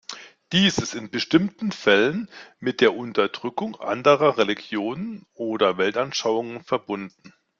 [0.51, 2.27] Dies ist in bestimmten Fällen
[2.59, 7.33] mit der Unterdrückung anderer Religionen oder Weltanschauungen verbunden.